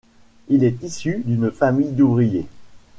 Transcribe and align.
Il 0.49 0.63
est 0.63 0.81
issu 0.81 1.21
d'une 1.27 1.51
famille 1.51 1.91
d'ouvriers. 1.91 2.47